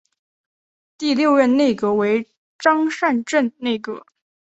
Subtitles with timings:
[0.97, 4.03] 第六任内阁为张善政内阁。